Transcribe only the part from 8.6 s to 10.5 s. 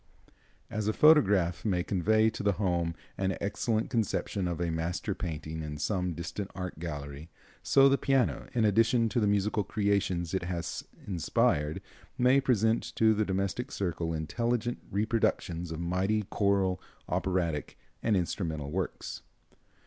addition to the musical creations it